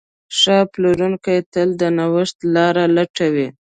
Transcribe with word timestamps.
ښه 0.37 0.57
پلورونکی 0.73 1.37
تل 1.53 1.69
د 1.81 1.83
نوښت 1.97 2.37
لاره 2.55 2.83
لټوي. 2.95 3.47